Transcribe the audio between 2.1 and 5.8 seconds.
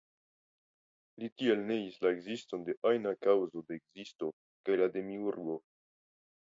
ekziston de ajna kaŭzo de ekzisto kaj la demiurgo.